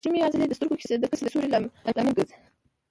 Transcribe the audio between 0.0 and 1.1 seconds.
د مشیمیې عضلې د سترګو د کسي د